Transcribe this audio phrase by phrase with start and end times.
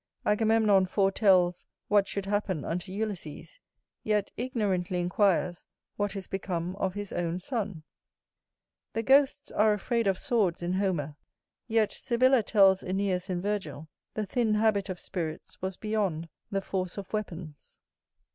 [0.25, 3.59] Agamemnon foretells what should happen unto Ulysses;
[4.01, 5.63] yet ignorantly inquires
[5.95, 7.83] what is become of his own son.
[8.93, 11.17] The ghosts are afraid of swords in Homer;
[11.67, 16.97] yet Sibylla tells Æneas in Virgil, the thin habit of spirits was beyond the force
[16.97, 17.77] of weapons.